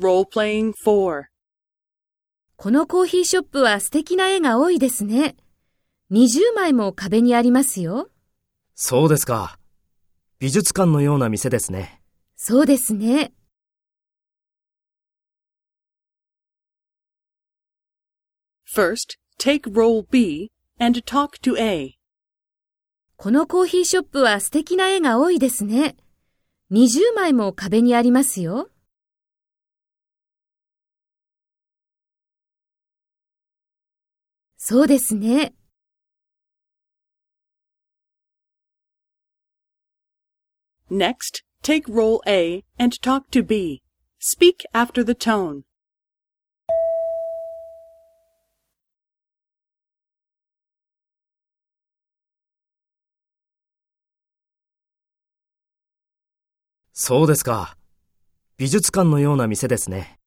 [0.00, 1.26] Role-playing 4.
[2.56, 5.36] このコーヒーショップは素敵な絵が多いですね。
[6.10, 8.08] 20枚も壁にありますよ。
[8.74, 9.56] そうですか。
[10.40, 12.02] 美術館のような店ですね。
[12.34, 13.32] そうですね。
[18.66, 20.50] First, take role B
[20.80, 21.94] and talk to A.
[23.16, 25.94] このコーヒーショップは素敵な絵が多いですね。
[26.72, 28.70] 20枚も壁にありますよ。
[34.66, 35.52] そうですね。
[40.90, 43.82] Next, take role A and talk to B.
[44.18, 45.64] Speak after the tone.
[56.94, 57.76] そうですか。
[58.56, 60.18] 美術館のような店ですね。